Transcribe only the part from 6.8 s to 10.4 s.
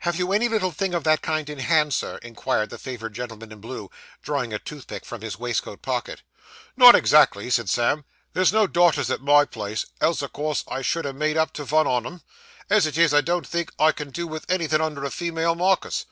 exactly,' said Sam. 'There's no daughters at my place, else o'